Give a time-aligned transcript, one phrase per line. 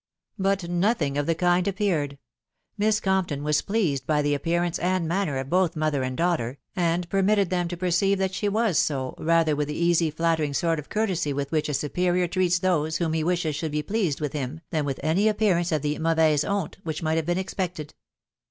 [0.39, 2.17] But nothing of the kind appeared.
[2.75, 7.07] Miss Compton was pleased hy the appearance and manner of both mother and daughter, and
[7.07, 10.89] permitted them to perceive that she was sOj rather with the easy flattering sort of
[10.89, 14.61] courtesy with which a superior treats those whom he wishes should be pleased with him,
[14.71, 17.93] than with any appearance of the mauvaise honte which might have been expected.